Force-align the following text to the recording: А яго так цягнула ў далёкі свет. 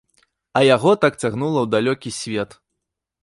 А 0.59 0.63
яго 0.75 0.91
так 1.03 1.19
цягнула 1.21 1.59
ў 1.61 1.67
далёкі 1.75 2.09
свет. 2.19 2.57